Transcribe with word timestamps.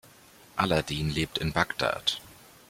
Aladin 0.57 1.11
lebt 1.11 1.37
in 1.37 1.51
Bagdad. 1.53 2.19